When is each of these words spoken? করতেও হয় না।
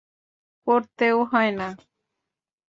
করতেও 0.67 1.17
হয় 1.31 1.51
না। 1.51 1.67